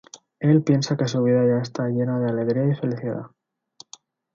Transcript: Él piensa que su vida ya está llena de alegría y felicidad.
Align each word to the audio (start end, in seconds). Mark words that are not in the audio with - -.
Él 0.39 0.63
piensa 0.63 0.97
que 0.97 1.07
su 1.07 1.21
vida 1.21 1.45
ya 1.45 1.61
está 1.61 1.87
llena 1.87 2.19
de 2.19 2.31
alegría 2.31 2.65
y 2.67 2.75
felicidad. 2.75 3.27